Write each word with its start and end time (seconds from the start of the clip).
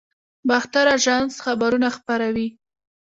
باختر 0.49 0.85
اژانس 0.97 1.33
خبرونه 1.45 1.89
خپروي 1.97 2.47